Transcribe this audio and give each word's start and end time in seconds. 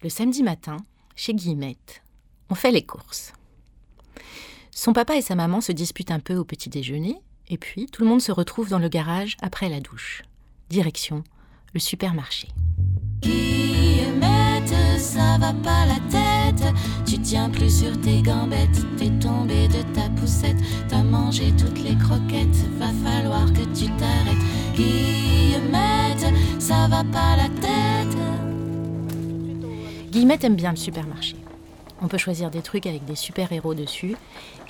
Le 0.00 0.08
samedi 0.08 0.44
matin, 0.44 0.76
chez 1.16 1.34
Guillemette, 1.34 2.02
on 2.50 2.54
fait 2.54 2.70
les 2.70 2.86
courses. 2.86 3.32
Son 4.70 4.92
papa 4.92 5.16
et 5.16 5.22
sa 5.22 5.34
maman 5.34 5.60
se 5.60 5.72
disputent 5.72 6.12
un 6.12 6.20
peu 6.20 6.36
au 6.36 6.44
petit 6.44 6.68
déjeuner, 6.68 7.16
et 7.48 7.58
puis 7.58 7.86
tout 7.86 8.02
le 8.02 8.08
monde 8.08 8.20
se 8.20 8.30
retrouve 8.30 8.68
dans 8.68 8.78
le 8.78 8.88
garage 8.88 9.36
après 9.42 9.68
la 9.68 9.80
douche. 9.80 10.22
Direction 10.70 11.24
le 11.74 11.80
supermarché. 11.80 12.48
Guillemette, 13.22 14.72
ça 14.98 15.36
va 15.38 15.52
pas 15.52 15.84
la 15.86 15.98
tête. 16.08 16.72
Tu 17.04 17.18
tiens 17.18 17.50
plus 17.50 17.80
sur 17.80 18.00
tes 18.00 18.22
gambettes. 18.22 18.86
T'es 18.96 19.10
tombé 19.20 19.68
de 19.68 19.82
ta 19.94 20.08
poussette. 20.10 20.56
T'as 20.88 21.02
mangé 21.02 21.52
toutes 21.58 21.82
les 21.82 21.96
croquettes. 21.96 22.68
Va 22.78 22.92
falloir 23.04 23.52
que 23.52 23.64
tu 23.76 23.86
t'arrêtes. 23.96 24.76
Guillemette, 24.76 26.32
ça 26.58 26.86
va 26.88 27.02
pas 27.04 27.36
la 27.36 27.48
tête. 27.60 27.77
Guillemette 30.10 30.44
aime 30.44 30.56
bien 30.56 30.70
le 30.70 30.76
supermarché. 30.76 31.36
On 32.00 32.08
peut 32.08 32.18
choisir 32.18 32.50
des 32.50 32.62
trucs 32.62 32.86
avec 32.86 33.04
des 33.04 33.16
super-héros 33.16 33.74
dessus. 33.74 34.16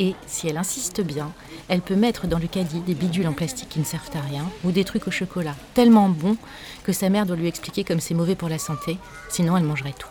Et 0.01 0.15
si 0.27 0.49
elle 0.49 0.57
insiste 0.57 1.01
bien, 1.01 1.31
elle 1.69 1.81
peut 1.81 1.95
mettre 1.95 2.27
dans 2.27 2.39
le 2.39 2.49
caddie 2.49 2.81
des 2.81 2.95
bidules 2.95 3.29
en 3.29 3.33
plastique 3.33 3.69
qui 3.69 3.79
ne 3.79 3.85
servent 3.85 4.11
à 4.17 4.21
rien 4.21 4.45
ou 4.65 4.73
des 4.73 4.85
trucs 4.85 5.07
au 5.07 5.11
chocolat 5.11 5.55
tellement 5.75 6.09
bons 6.09 6.37
que 6.85 6.93
sa 6.93 7.09
mère 7.09 7.27
doit 7.27 7.37
lui 7.37 7.47
expliquer 7.47 7.85
comme 7.85 8.01
c'est 8.01 8.15
mauvais 8.15 8.35
pour 8.35 8.49
la 8.49 8.59
santé, 8.59 8.99
sinon 9.29 9.57
elle 9.57 9.65
mangerait 9.65 9.95
tout. 9.97 10.09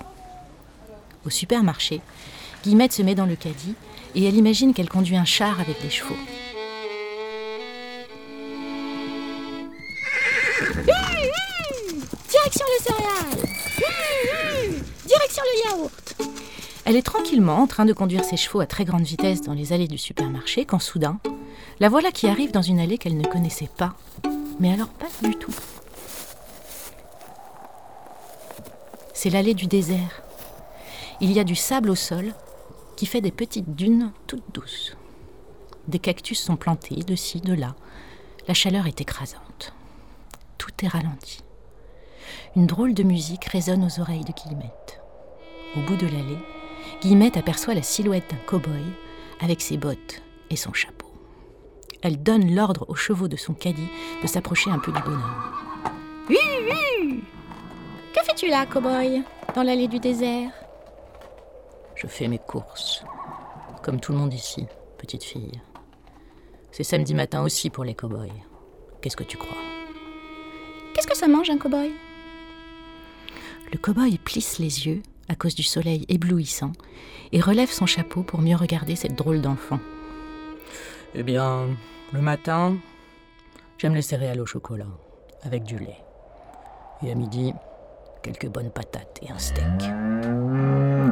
Au 1.26 1.30
supermarché, 1.30 2.02
Guillemette 2.63 2.94
se 2.94 3.02
met 3.02 3.16
dans 3.16 3.26
le 3.26 3.35
caddie 3.35 3.76
et 4.16 4.26
elle 4.26 4.35
imagine 4.35 4.73
qu'elle 4.73 4.90
conduit 4.90 5.18
un 5.18 5.26
char 5.26 5.59
avec 5.59 5.82
des 5.82 5.90
chevaux. 5.90 6.16
Direction 12.30 12.66
le 12.77 12.84
céréales 12.84 13.46
Elle 16.86 16.96
est 16.96 17.02
tranquillement 17.02 17.58
en 17.58 17.68
train 17.68 17.86
de 17.86 17.91
conduire 17.91 18.24
ses 18.24 18.38
chevaux 18.38 18.62
à 18.62 18.66
très 18.66 18.85
grande 18.85 19.04
vitesse 19.04 19.41
dans 19.41 19.54
les 19.54 19.74
allées 19.74 19.90
du 19.90 19.98
supermarché 19.98 20.63
quand 20.63 20.79
soudain, 20.79 21.20
la 21.79 21.90
voilà 21.90 22.12
qui 22.12 22.27
arrive 22.27 22.52
dans 22.52 22.62
une 22.62 22.79
allée 22.79 22.98
qu'elle 22.98 23.18
ne 23.18 23.27
connaissait 23.27 23.70
pas. 23.76 23.94
Mais 24.60 24.71
alors 24.71 24.88
pas 24.88 25.07
du 25.21 25.35
tout. 25.35 25.54
C'est 29.13 29.29
l'allée 29.29 29.54
du 29.54 29.68
désert. 29.68 30.21
Il 31.20 31.32
y 31.32 31.40
a 31.40 31.44
du 31.44 31.55
sable 31.55 31.90
au 31.90 31.96
sol 31.96 32.34
qui 32.96 33.05
fait 33.05 33.22
des 33.22 33.32
petites 33.32 33.76
dunes 33.76 34.12
toutes 34.27 34.54
douces. 34.54 34.96
Des 35.88 35.99
cactus 35.99 36.40
sont 36.40 36.55
plantés 36.55 37.04
de 37.04 37.16
ci, 37.16 37.41
de 37.41 37.54
là. 37.54 37.76
La 38.48 38.54
chaleur 38.54 38.88
est 38.88 39.01
écrasante. 39.01 39.74
Tout 40.57 40.72
est 40.84 40.88
ralenti. 40.88 41.44
Une 42.55 42.66
drôle 42.66 42.94
de 42.94 43.04
musique 43.04 43.46
résonne 43.46 43.84
aux 43.84 43.99
oreilles 43.99 44.24
de 44.24 44.32
Guillemette. 44.32 44.96
Au 45.77 45.81
bout 45.81 45.95
de 45.95 46.07
l'allée, 46.07 46.39
Guillemette 47.01 47.37
aperçoit 47.37 47.75
la 47.75 47.83
silhouette 47.83 48.31
d'un 48.31 48.37
cow-boy 48.47 48.81
avec 49.39 49.61
ses 49.61 49.77
bottes 49.77 50.23
et 50.49 50.55
son 50.55 50.73
chapeau. 50.73 51.07
Elle 52.01 52.23
donne 52.23 52.55
l'ordre 52.55 52.85
aux 52.87 52.95
chevaux 52.95 53.27
de 53.27 53.35
son 53.35 53.53
caddie 53.53 53.87
de 54.23 54.27
s'approcher 54.27 54.71
un 54.71 54.79
peu 54.79 54.91
du 54.91 54.99
bonhomme. 55.01 55.21
Oui, 56.29 56.37
oui 56.63 57.23
Que 58.15 58.23
fais-tu 58.23 58.48
là, 58.48 58.65
cow-boy 58.65 59.23
Dans 59.53 59.61
l'allée 59.63 59.87
du 59.87 59.99
désert? 59.99 60.49
Je 61.95 62.07
fais 62.07 62.27
mes 62.27 62.39
courses. 62.39 63.03
Comme 63.83 63.99
tout 63.99 64.13
le 64.13 64.17
monde 64.17 64.33
ici, 64.33 64.66
petite 64.97 65.23
fille. 65.23 65.61
C'est 66.72 66.83
samedi 66.83 67.13
matin 67.13 67.44
aussi 67.44 67.69
pour 67.69 67.83
les 67.83 67.94
cow-boys. 67.94 68.28
Qu'est-ce 69.01 69.17
que 69.17 69.23
tu 69.23 69.38
crois? 69.38 69.57
Qu'est-ce 70.94 71.07
que 71.07 71.17
ça 71.17 71.28
mange, 71.28 71.51
un 71.51 71.57
cow-boy? 71.57 71.91
Le 73.72 73.78
cow-boy 73.78 74.17
plisse 74.17 74.57
les 74.57 74.88
yeux 74.88 75.03
à 75.29 75.35
cause 75.35 75.56
du 75.56 75.63
soleil 75.63 76.06
éblouissant 76.09 76.72
et 77.31 77.41
relève 77.41 77.69
son 77.69 77.85
chapeau 77.85 78.23
pour 78.23 78.41
mieux 78.41 78.56
regarder 78.56 78.95
cette 78.95 79.16
drôle 79.16 79.41
d'enfant. 79.41 79.79
Eh 81.16 81.23
bien, 81.23 81.67
le 82.13 82.21
matin, 82.21 82.77
j'aime 83.77 83.95
les 83.95 84.01
céréales 84.01 84.41
au 84.41 84.45
chocolat, 84.45 84.87
avec 85.43 85.63
du 85.63 85.77
lait. 85.77 85.97
Et 87.03 87.11
à 87.11 87.16
midi, 87.16 87.53
quelques 88.23 88.47
bonnes 88.47 88.71
patates 88.71 89.19
et 89.21 89.31
un 89.31 89.37
steak. 89.37 89.66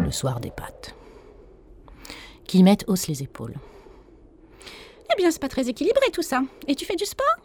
Le 0.03 0.11
soir, 0.11 0.39
des 0.39 0.51
pâtes. 0.51 0.95
Guillemette 2.47 2.85
hausse 2.87 3.07
les 3.07 3.23
épaules. 3.23 3.55
Eh 5.11 5.17
bien, 5.17 5.31
c'est 5.31 5.41
pas 5.41 5.49
très 5.49 5.67
équilibré 5.67 6.09
tout 6.11 6.21
ça. 6.21 6.41
Et 6.67 6.75
tu 6.75 6.85
fais 6.85 6.95
du 6.95 7.05
sport? 7.05 7.37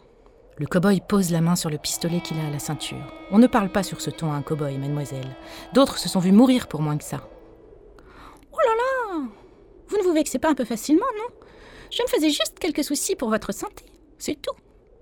Le 0.61 0.67
cow-boy 0.67 1.01
pose 1.01 1.31
la 1.31 1.41
main 1.41 1.55
sur 1.55 1.71
le 1.71 1.79
pistolet 1.79 2.21
qu'il 2.21 2.37
a 2.39 2.45
à 2.45 2.51
la 2.51 2.59
ceinture. 2.59 3.11
On 3.31 3.39
ne 3.39 3.47
parle 3.47 3.71
pas 3.71 3.81
sur 3.81 3.99
ce 3.99 4.11
ton 4.11 4.31
à 4.31 4.35
un 4.35 4.43
cow-boy, 4.43 4.77
mademoiselle. 4.77 5.35
D'autres 5.73 5.97
se 5.97 6.07
sont 6.07 6.19
vus 6.19 6.31
mourir 6.31 6.67
pour 6.67 6.83
moins 6.83 6.99
que 6.99 7.03
ça. 7.03 7.27
Oh 8.53 8.57
là 8.63 8.71
là 8.77 9.23
Vous 9.87 9.97
ne 9.97 10.03
vous 10.03 10.13
vexez 10.13 10.37
pas 10.37 10.51
un 10.51 10.53
peu 10.53 10.63
facilement, 10.63 11.07
non? 11.17 11.47
Je 11.89 12.03
me 12.03 12.07
faisais 12.07 12.29
juste 12.29 12.59
quelques 12.59 12.83
soucis 12.83 13.15
pour 13.15 13.29
votre 13.29 13.51
santé. 13.55 13.85
C'est 14.19 14.39
tout. 14.39 14.53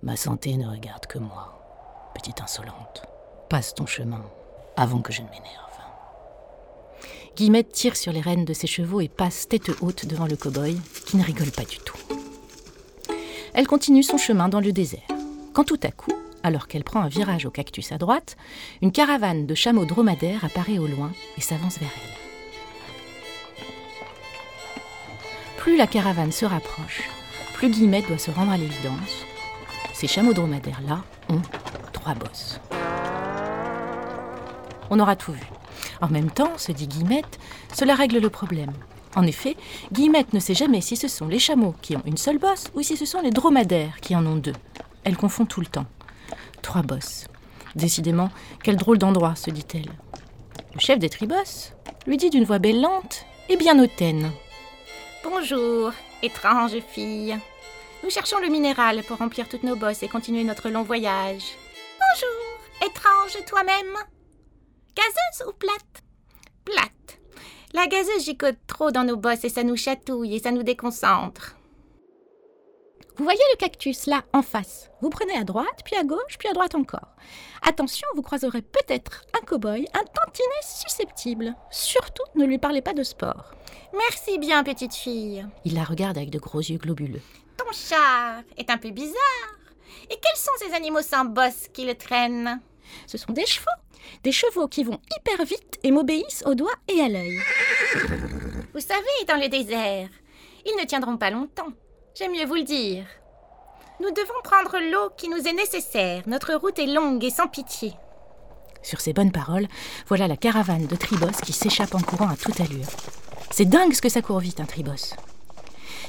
Ma 0.02 0.16
santé 0.16 0.56
ne 0.56 0.66
regarde 0.66 1.08
que 1.08 1.20
moi, 1.20 2.10
petite 2.16 2.40
insolente. 2.40 3.04
Passe 3.50 3.76
ton 3.76 3.86
chemin 3.86 4.24
avant 4.78 5.02
que 5.02 5.12
je 5.12 5.24
ne 5.24 5.28
m'énerve. 5.28 5.78
Guillemette 7.36 7.74
tire 7.74 7.98
sur 7.98 8.14
les 8.14 8.22
rênes 8.22 8.46
de 8.46 8.54
ses 8.54 8.68
chevaux 8.68 9.02
et 9.02 9.10
passe 9.10 9.50
tête 9.50 9.72
haute 9.82 10.06
devant 10.06 10.26
le 10.26 10.38
cow-boy, 10.38 10.78
qui 11.06 11.18
ne 11.18 11.24
rigole 11.26 11.52
pas 11.52 11.66
du 11.66 11.80
tout. 11.80 11.98
Elle 13.54 13.68
continue 13.68 14.04
son 14.04 14.18
chemin 14.18 14.48
dans 14.48 14.62
le 14.62 14.72
désert. 14.72 15.19
Quand 15.54 15.64
tout 15.64 15.80
à 15.84 15.92
coup, 15.92 16.14
alors 16.44 16.68
qu'elle 16.68 16.84
prend 16.84 17.02
un 17.02 17.08
virage 17.08 17.46
au 17.46 17.50
cactus 17.50 17.92
à 17.92 17.98
droite, 17.98 18.38
une 18.82 18.92
caravane 18.92 19.46
de 19.46 19.56
chameaux 19.56 19.86
dromadaires 19.86 20.46
apparaît 20.46 20.78
au 20.78 20.88
loin 20.88 21.12
et 21.38 21.42
s'avance 21.42 21.80
vers 21.80 21.90
elle. 21.96 22.16
Plus 25.58 25.76
la 25.76 25.88
caravane 25.88 26.32
se 26.32 26.46
rapproche, 26.46 27.10
plus 27.54 27.70
Guillemette 27.70 28.08
doit 28.08 28.18
se 28.18 28.32
rendre 28.32 28.52
à 28.52 28.58
l'évidence. 28.58 29.26
Ces 29.94 30.08
chameaux 30.08 30.34
dromadaires-là 30.34 31.04
ont 31.30 31.42
trois 31.92 32.14
bosses. 32.14 32.60
On 34.90 35.00
aura 35.00 35.16
tout 35.16 35.34
vu. 35.34 35.44
En 36.02 36.08
même 36.08 36.32
temps, 36.32 36.58
se 36.58 36.72
dit 36.72 36.88
Guillemette, 36.88 37.40
cela 37.74 37.96
règle 37.96 38.20
le 38.20 38.30
problème. 38.30 38.72
En 39.16 39.24
effet, 39.24 39.58
Guillemette 39.92 40.34
ne 40.34 40.40
sait 40.40 40.54
jamais 40.54 40.82
si 40.82 40.96
ce 40.96 41.08
sont 41.08 41.28
les 41.28 41.40
chameaux 41.40 41.76
qui 41.82 41.98
ont 41.98 42.04
une 42.06 42.18
seule 42.18 42.38
bosse 42.38 42.72
ou 42.76 42.82
si 42.82 42.96
ce 42.96 43.06
sont 43.06 43.22
les 43.22 43.32
dromadaires 43.32 44.00
qui 44.00 44.16
en 44.16 44.26
ont 44.26 44.36
deux. 44.36 44.54
Elle 45.04 45.18
confond 45.18 45.46
tout 45.46 45.62
le 45.62 45.68
temps. 45.68 45.88
Trois 46.62 46.82
bosses. 46.82 47.26
Décidément, 47.76 48.30
quel 48.64 48.76
drôle 48.76 48.98
d'endroit, 48.98 49.36
se 49.36 49.50
dit-elle. 49.50 49.92
Le 50.74 50.80
chef 50.80 51.00
des 51.00 51.10
tribosses 51.10 51.74
lui 52.06 52.18
dit 52.18 52.30
d'une 52.30 52.44
voix 52.44 52.60
bellante 52.60 53.26
et 53.50 53.58
bien 53.58 53.82
hautaine. 53.82 54.32
Bonjour, 55.24 55.92
étrange 56.22 56.80
fille. 56.80 57.38
Nous 58.04 58.10
cherchons 58.10 58.40
le 58.40 58.50
minéral 58.50 59.04
pour 59.04 59.18
remplir 59.18 59.50
toutes 59.50 59.64
nos 59.64 59.76
bosses 59.76 60.04
et 60.04 60.08
continuer 60.08 60.44
notre 60.44 60.70
long 60.70 60.84
voyage. 60.84 61.44
Bonjour, 62.00 62.88
étrange 62.90 63.46
toi-même. 63.46 63.96
Gazeuse 64.96 65.50
ou 65.50 65.54
plate? 65.54 66.04
Plate. 66.66 67.20
La 67.74 67.88
gazeuse 67.88 68.26
gicote 68.26 68.58
trop 68.68 68.92
dans 68.92 69.04
nos 69.04 69.18
bosses 69.18 69.44
et 69.44 69.50
ça 69.50 69.64
nous 69.64 69.76
chatouille 69.76 70.36
et 70.36 70.40
ça 70.40 70.52
nous 70.52 70.64
déconcentre. 70.64 71.56
Vous 73.20 73.26
voyez 73.26 73.44
le 73.52 73.58
cactus 73.58 74.06
là 74.06 74.24
en 74.32 74.42
face. 74.42 74.90
Vous 75.02 75.10
prenez 75.10 75.36
à 75.36 75.44
droite, 75.44 75.82
puis 75.84 75.98
à 75.98 76.06
gauche, 76.06 76.38
puis 76.40 76.48
à 76.48 76.54
droite 76.54 76.74
encore. 76.74 77.18
Attention, 77.62 78.08
vous 78.16 78.22
croiserez 78.22 78.62
peut-être 78.62 79.26
un 79.38 79.46
cow-boy, 79.46 79.86
un 79.94 80.06
tantinet 80.06 80.62
susceptible. 80.64 81.54
Surtout, 81.70 82.24
ne 82.36 82.46
lui 82.46 82.60
parlez 82.60 82.82
pas 82.82 82.94
de 82.94 83.04
sport. 83.04 83.52
Merci 83.94 84.40
bien, 84.40 84.64
petite 84.64 84.96
fille. 84.96 85.46
Il 85.66 85.74
la 85.74 85.84
regarde 85.84 86.18
avec 86.18 86.30
de 86.30 86.40
gros 86.40 86.62
yeux 86.62 86.78
globuleux. 86.78 87.20
Ton 87.58 87.70
char 87.74 88.42
est 88.56 88.70
un 88.70 88.78
peu 88.78 88.92
bizarre. 88.92 89.58
Et 90.10 90.16
quels 90.16 90.38
sont 90.38 90.52
ces 90.58 90.74
animaux 90.74 91.02
sans 91.02 91.26
bosse 91.26 91.68
qui 91.74 91.84
le 91.84 91.96
traînent? 91.96 92.62
Ce 93.06 93.18
sont 93.18 93.34
des 93.34 93.46
chevaux. 93.46 93.66
Des 94.24 94.32
chevaux 94.32 94.70
qui 94.70 94.86
vont 94.86 95.02
hyper 95.18 95.46
vite 95.46 95.78
et 95.84 95.92
m'obéissent 95.92 96.44
au 96.46 96.56
doigt 96.56 96.76
et 96.88 97.02
à 97.02 97.10
l'œil. 97.10 97.38
Vous 98.74 98.80
savez, 98.80 99.26
dans 99.28 99.36
le 99.36 99.50
désert, 99.50 100.08
ils 100.66 100.78
ne 100.80 100.86
tiendront 100.86 101.18
pas 101.18 101.32
longtemps. 101.32 101.74
J'aime 102.16 102.32
mieux 102.34 102.46
vous 102.46 102.56
le 102.56 102.64
dire. 102.64 103.06
Nous 104.02 104.10
devons 104.12 104.42
prendre 104.44 104.78
l'eau 104.92 105.12
qui 105.16 105.30
nous 105.30 105.48
est 105.48 105.54
nécessaire. 105.54 106.24
Notre 106.28 106.54
route 106.56 106.80
est 106.80 106.88
longue 106.88 107.24
et 107.24 107.30
sans 107.30 107.48
pitié. 107.48 107.94
Sur 108.82 109.00
ces 109.00 109.14
bonnes 109.14 109.32
paroles, 109.32 109.68
voilà 110.08 110.28
la 110.28 110.38
caravane 110.38 110.88
de 110.88 110.96
Tribos 110.96 111.42
qui 111.44 111.54
s'échappe 111.54 111.96
en 111.96 112.00
courant 112.00 112.30
à 112.30 112.36
toute 112.36 112.60
allure. 112.60 112.88
C'est 113.52 113.66
dingue 113.66 113.94
ce 113.94 114.02
que 114.02 114.10
ça 114.10 114.22
court 114.22 114.40
vite, 114.40 114.60
un 114.60 114.66
Tribos. 114.66 115.16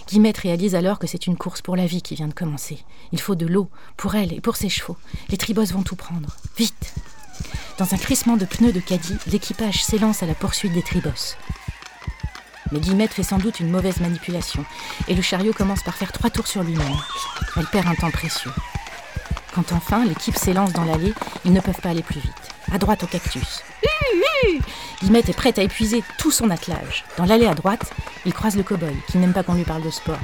Guillemette 0.08 0.38
réalise 0.38 0.74
alors 0.74 0.98
que 0.98 1.06
c'est 1.06 1.26
une 1.26 1.36
course 1.36 1.62
pour 1.62 1.76
la 1.76 1.86
vie 1.86 2.02
qui 2.02 2.14
vient 2.14 2.28
de 2.28 2.34
commencer. 2.34 2.78
Il 3.12 3.20
faut 3.20 3.34
de 3.34 3.46
l'eau 3.46 3.68
pour 3.96 4.14
elle 4.14 4.32
et 4.32 4.40
pour 4.40 4.56
ses 4.56 4.68
chevaux. 4.68 4.96
Les 5.28 5.36
Tribos 5.36 5.66
vont 5.66 5.82
tout 5.82 5.96
prendre. 5.96 6.36
Vite 6.56 6.94
Dans 7.78 7.92
un 7.92 7.98
crissement 7.98 8.36
de 8.36 8.46
pneus 8.46 8.72
de 8.72 8.80
caddie, 8.80 9.16
l'équipage 9.30 9.84
s'élance 9.84 10.22
à 10.22 10.26
la 10.26 10.34
poursuite 10.34 10.72
des 10.72 10.82
Tribos. 10.82 11.36
Mais 12.72 12.80
Guillemette 12.80 13.12
fait 13.12 13.22
sans 13.22 13.38
doute 13.38 13.60
une 13.60 13.70
mauvaise 13.70 14.00
manipulation, 14.00 14.64
et 15.08 15.14
le 15.14 15.22
chariot 15.22 15.52
commence 15.52 15.82
par 15.82 15.94
faire 15.94 16.12
trois 16.12 16.30
tours 16.30 16.46
sur 16.46 16.62
lui-même. 16.62 16.96
Elle 17.56 17.66
perd 17.66 17.88
un 17.88 17.94
temps 17.94 18.10
précieux. 18.10 18.52
Quand 19.54 19.72
enfin 19.72 20.04
l'équipe 20.04 20.36
s'élance 20.36 20.72
dans 20.72 20.84
l'allée, 20.84 21.12
ils 21.44 21.52
ne 21.52 21.60
peuvent 21.60 21.80
pas 21.80 21.90
aller 21.90 22.02
plus 22.02 22.20
vite. 22.20 22.32
À 22.72 22.78
droite 22.78 23.02
au 23.02 23.06
cactus. 23.06 23.62
Guillemette 25.00 25.28
est 25.28 25.36
prête 25.36 25.58
à 25.58 25.62
épuiser 25.62 26.04
tout 26.18 26.30
son 26.30 26.50
attelage. 26.50 27.04
Dans 27.16 27.24
l'allée 27.24 27.46
à 27.46 27.54
droite, 27.54 27.92
il 28.24 28.32
croise 28.32 28.56
le 28.56 28.62
cow-boy, 28.62 28.94
qui 29.08 29.18
n'aime 29.18 29.32
pas 29.32 29.42
qu'on 29.42 29.54
lui 29.54 29.64
parle 29.64 29.82
de 29.82 29.90
sport. 29.90 30.18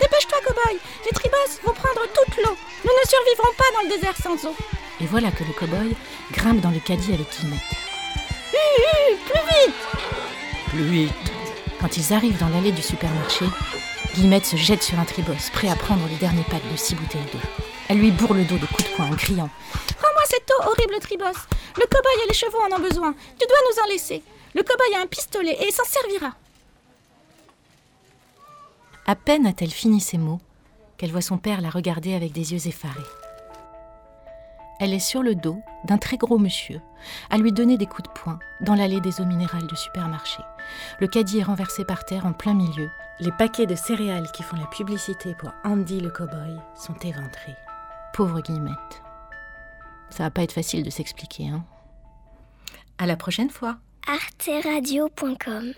Dépêche-toi, 0.00 0.38
cow-boy 0.46 0.78
Les 1.06 1.12
tribos 1.12 1.60
vont 1.64 1.72
prendre 1.72 2.00
toute 2.12 2.36
l'eau 2.38 2.56
Nous 2.84 2.90
ne 2.90 3.08
survivrons 3.08 3.54
pas 3.56 3.64
dans 3.74 3.88
le 3.88 3.94
désert 3.94 4.16
sans 4.16 4.48
eau 4.48 4.56
Et 5.00 5.06
voilà 5.06 5.30
que 5.30 5.44
le 5.44 5.52
cow-boy 5.52 5.94
grimpe 6.32 6.60
dans 6.60 6.70
le 6.70 6.80
caddie 6.80 7.14
avec 7.14 7.30
Guillemette. 7.30 7.60
Plus 9.26 9.40
vite 9.48 9.74
Plus 10.70 10.84
vite 10.84 11.33
Quand 11.84 11.98
ils 11.98 12.14
arrivent 12.14 12.38
dans 12.38 12.48
l'allée 12.48 12.72
du 12.72 12.80
supermarché, 12.80 13.44
Guillemette 14.14 14.46
se 14.46 14.56
jette 14.56 14.82
sur 14.82 14.98
un 14.98 15.04
tribos, 15.04 15.50
prêt 15.52 15.68
à 15.68 15.76
prendre 15.76 16.08
les 16.08 16.16
derniers 16.16 16.42
packs 16.44 16.66
de 16.72 16.76
six 16.78 16.94
bouteilles 16.94 17.20
d'eau. 17.30 17.38
Elle 17.90 17.98
lui 17.98 18.10
bourre 18.10 18.32
le 18.32 18.46
dos 18.46 18.56
de 18.56 18.64
coups 18.64 18.84
de 18.84 18.96
poing 18.96 19.10
en 19.10 19.14
criant. 19.14 19.50
Rends-moi 20.00 20.22
cette 20.24 20.50
eau, 20.50 20.66
horrible 20.66 20.98
tribos. 20.98 21.46
Le 21.76 21.82
cow-boy 21.82 22.24
et 22.24 22.28
les 22.28 22.32
chevaux 22.32 22.56
en 22.58 22.74
ont 22.74 22.80
besoin. 22.80 23.14
Tu 23.38 23.46
dois 23.46 23.58
nous 23.68 23.82
en 23.82 23.86
laisser. 23.88 24.22
Le 24.54 24.62
cow-boy 24.62 24.94
a 24.96 25.02
un 25.02 25.06
pistolet 25.06 25.58
et 25.60 25.66
il 25.68 25.72
s'en 25.72 25.84
servira. 25.84 26.34
À 29.06 29.14
peine 29.14 29.46
a-t-elle 29.46 29.70
fini 29.70 30.00
ces 30.00 30.16
mots 30.16 30.40
qu'elle 30.96 31.12
voit 31.12 31.20
son 31.20 31.36
père 31.36 31.60
la 31.60 31.68
regarder 31.68 32.14
avec 32.14 32.32
des 32.32 32.54
yeux 32.54 32.66
effarés. 32.66 33.02
Elle 34.84 34.92
est 34.92 34.98
sur 34.98 35.22
le 35.22 35.34
dos 35.34 35.62
d'un 35.84 35.96
très 35.96 36.18
gros 36.18 36.36
monsieur, 36.36 36.82
à 37.30 37.38
lui 37.38 37.52
donner 37.52 37.78
des 37.78 37.86
coups 37.86 38.06
de 38.06 38.12
poing 38.20 38.38
dans 38.60 38.74
l'allée 38.74 39.00
des 39.00 39.18
eaux 39.18 39.24
minérales 39.24 39.66
du 39.66 39.76
supermarché. 39.76 40.42
Le 41.00 41.06
caddie 41.06 41.38
est 41.38 41.44
renversé 41.44 41.86
par 41.86 42.04
terre 42.04 42.26
en 42.26 42.34
plein 42.34 42.52
milieu. 42.52 42.90
Les 43.18 43.32
paquets 43.32 43.64
de 43.64 43.76
céréales 43.76 44.30
qui 44.32 44.42
font 44.42 44.56
la 44.56 44.66
publicité 44.66 45.34
pour 45.38 45.52
Andy 45.64 46.02
le 46.02 46.10
cowboy 46.10 46.60
sont 46.76 46.98
éventrés. 47.02 47.56
Pauvre 48.12 48.42
Guillemette. 48.42 49.02
Ça 50.10 50.24
va 50.24 50.30
pas 50.30 50.42
être 50.42 50.52
facile 50.52 50.82
de 50.82 50.90
s'expliquer, 50.90 51.48
hein. 51.48 51.64
À 52.98 53.06
la 53.06 53.16
prochaine 53.16 53.48
fois. 53.48 53.78
arteradio.com 54.06 55.72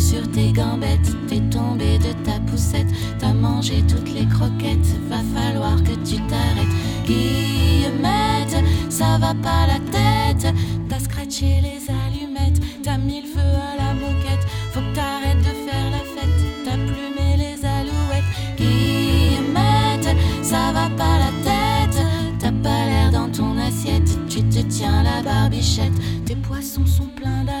sur 0.00 0.28
tes 0.30 0.52
gambettes. 0.52 1.14
T'es 1.28 1.40
tombé 1.50 1.98
de 1.98 2.12
ta 2.24 2.40
poussette. 2.40 2.88
T'as 3.18 3.32
mangé 3.32 3.82
toutes 3.86 4.12
les 4.12 4.26
croquettes. 4.26 4.90
Va 5.08 5.20
falloir 5.34 5.76
que 5.82 5.94
tu 6.08 6.16
t'arrêtes. 6.26 6.74
Guillemette, 7.06 8.64
ça 8.88 9.18
va 9.18 9.34
pas 9.34 9.66
la 9.66 9.78
tête. 9.90 10.54
T'as 10.88 11.00
scratché 11.00 11.60
les 11.60 11.82
allumettes. 11.90 12.60
T'as 12.82 12.98
mis 12.98 13.20
le 13.22 13.28
feu 13.28 13.40
à 13.40 13.76
la 13.76 13.94
moquette. 13.94 14.44
Faut 14.72 14.80
que 14.80 14.94
t'arrêtes 14.94 15.38
de 15.38 15.54
faire 15.66 15.90
la 15.90 16.02
fête. 16.14 16.40
T'as 16.64 16.78
plumé 16.88 17.36
les 17.36 17.64
alouettes. 17.64 18.30
Guillemette, 18.56 20.16
ça 20.42 20.72
va 20.72 20.88
pas 20.96 21.18
la 21.18 21.32
tête. 21.44 22.02
T'as 22.38 22.52
pas 22.52 22.84
l'air 22.86 23.10
dans 23.12 23.30
ton 23.30 23.58
assiette. 23.58 24.18
Tu 24.28 24.42
te 24.44 24.60
tiens 24.60 25.02
la 25.02 25.22
barbichette. 25.22 25.92
Tes 26.24 26.36
poissons 26.36 26.86
sont 26.86 27.08
pleins 27.16 27.44
d'arêtes. 27.44 27.59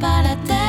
Trop 0.00 0.36
de 0.46 0.61